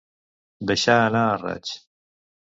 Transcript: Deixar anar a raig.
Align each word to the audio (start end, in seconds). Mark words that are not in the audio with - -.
Deixar 0.71 0.95
anar 1.03 1.23
a 1.27 1.37
raig. 1.45 1.71